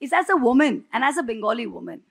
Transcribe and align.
Is 0.00 0.12
as 0.12 0.28
a 0.28 0.36
woman 0.36 0.84
and 0.92 1.02
as 1.02 1.16
a 1.16 1.22
Bengali 1.22 1.66
woman. 1.66 2.02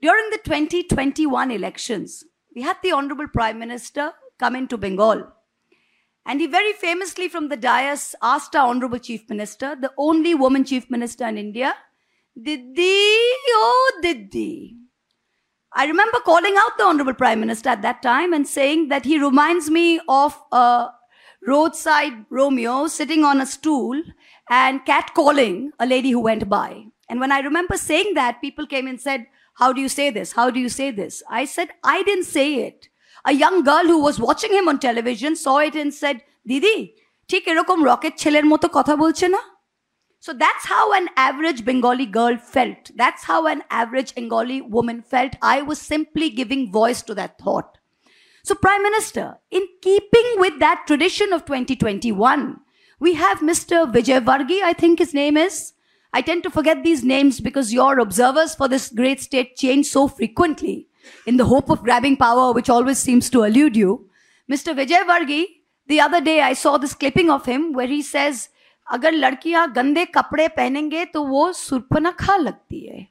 During 0.00 0.30
the 0.30 0.38
2021 0.38 1.50
elections, 1.50 2.24
we 2.54 2.62
had 2.62 2.76
the 2.82 2.92
Honorable 2.92 3.26
Prime 3.26 3.58
Minister 3.58 4.12
come 4.38 4.54
into 4.54 4.78
Bengal. 4.78 5.26
And 6.24 6.40
he 6.40 6.46
very 6.46 6.72
famously 6.72 7.28
from 7.28 7.48
the 7.48 7.56
dais 7.56 8.14
asked 8.22 8.54
our 8.54 8.68
Honorable 8.68 8.98
Chief 8.98 9.28
Minister, 9.28 9.74
the 9.74 9.92
only 9.98 10.34
woman 10.34 10.64
Chief 10.64 10.88
Minister 10.90 11.26
in 11.26 11.38
India, 11.38 11.74
Didi, 12.40 12.84
oh 12.84 13.98
Didi. 14.02 14.76
I 15.72 15.86
remember 15.86 16.18
calling 16.20 16.54
out 16.56 16.78
the 16.78 16.84
Honorable 16.84 17.14
Prime 17.14 17.40
Minister 17.40 17.70
at 17.70 17.82
that 17.82 18.02
time 18.02 18.32
and 18.32 18.46
saying 18.46 18.88
that 18.88 19.04
he 19.04 19.18
reminds 19.18 19.70
me 19.70 20.00
of 20.08 20.40
a 20.52 20.90
roadside 21.46 22.26
Romeo 22.30 22.86
sitting 22.86 23.24
on 23.24 23.40
a 23.40 23.46
stool 23.46 24.00
and 24.50 24.84
catcalling 24.84 25.70
a 25.78 25.86
lady 25.86 26.10
who 26.10 26.20
went 26.20 26.48
by. 26.48 26.86
And 27.09 27.19
when 27.19 27.31
I 27.31 27.39
remember 27.39 27.77
saying 27.77 28.13
that, 28.15 28.41
people 28.41 28.65
came 28.65 28.87
and 28.87 28.99
said, 28.99 29.27
How 29.55 29.71
do 29.73 29.81
you 29.81 29.89
say 29.89 30.09
this? 30.09 30.31
How 30.31 30.49
do 30.49 30.59
you 30.59 30.69
say 30.69 30.91
this? 30.91 31.21
I 31.29 31.45
said, 31.45 31.69
I 31.83 32.03
didn't 32.03 32.25
say 32.25 32.47
it. 32.67 32.89
A 33.25 33.33
young 33.33 33.63
girl 33.63 33.83
who 33.83 33.99
was 34.01 34.19
watching 34.19 34.51
him 34.51 34.67
on 34.67 34.79
television 34.79 35.35
saw 35.35 35.59
it 35.59 35.75
and 35.75 35.93
said, 35.93 36.21
Didi, 36.45 36.77
ঠিক 37.31 37.43
এরকম 37.51 37.77
rocket 37.91 38.13
ছেলের 38.21 38.45
মতো 38.51 38.67
কথা 38.77 38.93
বলছে 39.03 39.27
না 39.35 39.41
So 40.25 40.31
that's 40.43 40.65
how 40.73 40.85
an 40.99 41.07
average 41.27 41.61
Bengali 41.69 42.07
girl 42.17 42.35
felt. 42.55 42.83
That's 43.01 43.23
how 43.29 43.41
an 43.53 43.61
average 43.81 44.11
Bengali 44.17 44.59
woman 44.75 44.99
felt. 45.13 45.33
I 45.55 45.57
was 45.69 45.79
simply 45.93 46.27
giving 46.39 46.71
voice 46.71 47.01
to 47.07 47.13
that 47.19 47.33
thought. 47.43 47.69
So, 48.47 48.55
Prime 48.55 48.83
Minister, 48.83 49.25
in 49.57 49.63
keeping 49.81 50.27
with 50.43 50.55
that 50.59 50.79
tradition 50.87 51.29
of 51.35 51.45
2021, 51.45 52.57
we 52.99 53.11
have 53.15 53.39
Mr. 53.39 53.77
Vijay 53.93 54.23
Vargi, 54.23 54.59
I 54.61 54.73
think 54.81 54.99
his 54.99 55.13
name 55.13 55.35
is, 55.35 55.73
I 56.13 56.21
tend 56.21 56.43
to 56.43 56.51
forget 56.51 56.83
these 56.83 57.03
names 57.03 57.39
because 57.39 57.73
your 57.73 57.99
observers 57.99 58.53
for 58.55 58.67
this 58.67 58.89
great 58.89 59.19
state 59.19 59.55
change 59.55 59.87
so 59.87 60.07
frequently 60.07 60.87
in 61.25 61.37
the 61.37 61.45
hope 61.45 61.69
of 61.69 61.83
grabbing 61.83 62.17
power, 62.17 62.51
which 62.53 62.69
always 62.69 62.99
seems 62.99 63.29
to 63.31 63.43
elude 63.43 63.75
you. 63.75 64.09
Mr. 64.51 64.75
Vijay 64.75 65.05
Vargi, 65.05 65.45
the 65.87 65.99
other 65.99 66.21
day 66.21 66.41
I 66.41 66.53
saw 66.53 66.77
this 66.77 66.93
clipping 66.93 67.29
of 67.29 67.45
him 67.45 67.73
where 67.73 67.87
he 67.87 68.01
says, 68.01 68.49
अगर 68.91 69.11
लड़कियां 69.11 69.67
गंदे 69.75 70.05
कपड़े 70.15 70.47
पहनेंगे 70.57 71.05
तो 71.13 71.23
वो 71.23 71.51
सुर्पनखा 71.53 72.35
लगती 72.37 72.85
है 72.87 73.07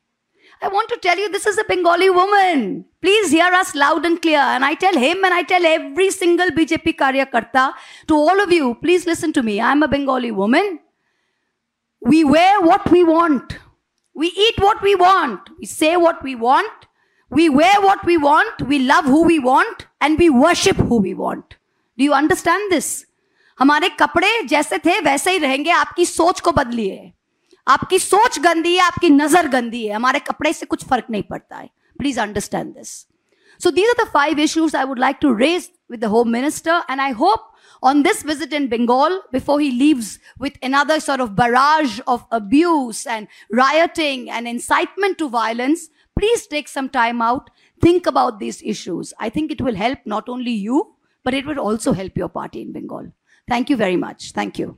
I 0.64 0.68
want 0.68 0.88
to 0.90 0.96
tell 1.02 1.18
you 1.18 1.28
this 1.28 1.46
is 1.46 1.58
a 1.58 1.64
Bengali 1.64 2.08
woman. 2.08 2.84
Please 3.00 3.32
hear 3.32 3.52
us 3.52 3.74
loud 3.74 4.04
and 4.06 4.22
clear. 4.22 4.38
And 4.38 4.64
I 4.64 4.74
tell 4.74 4.96
him 4.96 5.24
and 5.24 5.34
I 5.34 5.42
tell 5.42 5.66
every 5.66 6.12
single 6.12 6.50
BJP 6.50 6.94
Karyakarta 6.94 7.72
to 8.06 8.14
all 8.14 8.40
of 8.40 8.52
you, 8.52 8.76
please 8.76 9.04
listen 9.04 9.32
to 9.32 9.42
me. 9.42 9.60
I'm 9.60 9.82
a 9.82 9.88
Bengali 9.88 10.30
woman. 10.30 10.78
We 12.02 12.24
wear 12.24 12.60
what 12.60 12.90
we 12.90 13.04
want. 13.04 13.58
We 14.16 14.28
eat 14.28 14.58
what 14.58 14.82
we 14.82 14.94
want. 14.94 15.50
We 15.58 15.66
say 15.66 15.96
what 15.96 16.22
we 16.22 16.34
want. 16.34 16.88
We 17.30 17.48
wear 17.48 17.80
what 17.80 18.04
we 18.04 18.16
want. 18.18 18.62
We 18.62 18.78
love 18.80 19.04
who 19.04 19.22
we 19.24 19.38
want. 19.38 19.86
And 20.00 20.18
we 20.18 20.28
worship 20.30 20.76
who 20.76 21.00
we 21.00 21.14
want. 21.14 21.56
Do 21.98 22.04
you 22.04 22.12
understand 22.12 22.72
this? 22.72 23.04
हमारे 23.58 23.88
कपड़े 24.00 24.42
जैसे 24.48 24.78
थे 24.78 24.98
वैसे 25.00 25.30
ही 25.30 25.38
रहेंगे 25.38 25.70
आपकी 25.70 26.04
सोच 26.06 26.40
को 26.40 26.52
बदलिए 26.52 27.12
आपकी 27.68 27.98
सोच 27.98 28.38
गंदी 28.46 28.74
है 28.76 28.82
आपकी 28.82 29.10
नजर 29.10 29.48
गंदी 29.48 29.84
है 29.86 29.94
हमारे 29.94 30.18
कपड़े 30.20 30.52
से 30.52 30.66
कुछ 30.66 30.84
फर्क 30.88 31.06
नहीं 31.10 31.22
पड़ता 31.30 31.56
है 31.56 31.68
please 31.98 32.18
understand 32.18 32.74
this 32.74 32.88
so 33.60 33.70
these 33.70 33.88
are 33.88 34.04
the 34.04 34.08
five 34.14 34.38
issues 34.40 34.76
I 34.76 34.84
would 34.84 34.98
like 34.98 35.16
to 35.22 35.32
raise 35.34 35.70
with 35.89 36.01
the 36.01 36.09
Home 36.09 36.31
Minister. 36.31 36.81
And 36.87 37.01
I 37.01 37.11
hope 37.11 37.41
on 37.81 38.03
this 38.03 38.23
visit 38.23 38.53
in 38.53 38.67
Bengal, 38.67 39.21
before 39.31 39.59
he 39.59 39.71
leaves 39.71 40.19
with 40.39 40.57
another 40.63 40.99
sort 40.99 41.19
of 41.19 41.35
barrage 41.35 41.99
of 42.07 42.25
abuse 42.31 43.05
and 43.05 43.27
rioting 43.51 44.29
and 44.29 44.47
incitement 44.47 45.17
to 45.19 45.29
violence, 45.29 45.89
please 46.17 46.47
take 46.47 46.67
some 46.67 46.89
time 46.89 47.21
out, 47.21 47.49
think 47.81 48.07
about 48.07 48.39
these 48.39 48.61
issues. 48.63 49.13
I 49.19 49.29
think 49.29 49.51
it 49.51 49.61
will 49.61 49.75
help 49.75 49.99
not 50.05 50.27
only 50.27 50.51
you, 50.51 50.95
but 51.23 51.33
it 51.33 51.45
will 51.45 51.59
also 51.59 51.93
help 51.93 52.17
your 52.17 52.29
party 52.29 52.61
in 52.61 52.73
Bengal. 52.73 53.11
Thank 53.47 53.69
you 53.69 53.77
very 53.77 53.97
much. 53.97 54.31
Thank 54.31 54.57
you. 54.57 54.77